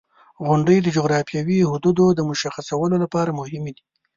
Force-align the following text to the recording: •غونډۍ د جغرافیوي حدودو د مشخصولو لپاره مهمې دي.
•غونډۍ 0.45 0.77
د 0.81 0.87
جغرافیوي 0.97 1.59
حدودو 1.71 2.05
د 2.13 2.19
مشخصولو 2.29 2.95
لپاره 3.03 3.37
مهمې 3.39 3.71
دي. 3.77 3.83